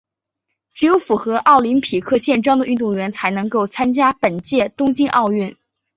[0.73, 5.55] 只有符合奥林匹克宪章的运动员才能够参加本届东京奥运。